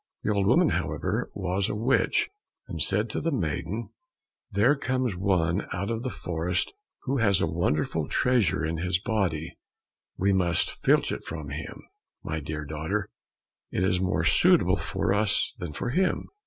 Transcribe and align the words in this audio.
The 0.23 0.31
old 0.33 0.47
woman, 0.47 0.69
however, 0.69 1.29
was 1.35 1.69
a 1.69 1.75
witch 1.75 2.31
and 2.67 2.81
said 2.81 3.07
to 3.11 3.21
the 3.21 3.31
maiden, 3.31 3.89
"There 4.49 4.75
comes 4.75 5.15
one 5.15 5.67
out 5.71 5.91
of 5.91 6.01
the 6.01 6.09
forest, 6.09 6.73
who 7.03 7.17
has 7.17 7.39
a 7.39 7.45
wonderful 7.45 8.07
treasure 8.07 8.65
in 8.65 8.77
his 8.77 8.99
body, 8.99 9.59
we 10.17 10.33
must 10.33 10.81
filch 10.83 11.11
it 11.11 11.23
from 11.23 11.49
him, 11.49 11.83
my 12.23 12.39
dear 12.39 12.65
daughter, 12.65 13.09
it 13.69 13.83
is 13.83 14.01
more 14.01 14.23
suitable 14.23 14.75
for 14.75 15.13
us 15.13 15.53
than 15.59 15.71
for 15.71 15.91
him. 15.91 16.27